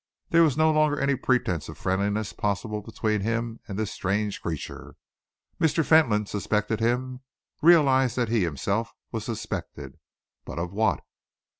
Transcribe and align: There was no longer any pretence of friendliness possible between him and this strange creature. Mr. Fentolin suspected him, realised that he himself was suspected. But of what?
There 0.29 0.41
was 0.41 0.57
no 0.57 0.71
longer 0.71 0.99
any 0.99 1.13
pretence 1.15 1.69
of 1.69 1.77
friendliness 1.77 2.33
possible 2.33 2.81
between 2.81 3.21
him 3.21 3.59
and 3.67 3.77
this 3.77 3.91
strange 3.91 4.41
creature. 4.41 4.95
Mr. 5.59 5.85
Fentolin 5.85 6.25
suspected 6.25 6.79
him, 6.79 7.21
realised 7.61 8.15
that 8.15 8.29
he 8.29 8.41
himself 8.41 8.93
was 9.11 9.23
suspected. 9.25 9.99
But 10.43 10.57
of 10.57 10.73
what? 10.73 11.03